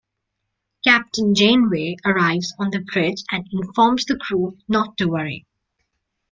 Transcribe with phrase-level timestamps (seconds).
[0.83, 5.45] Captain Janeway arrives on the bridge and informs the crew not to worry.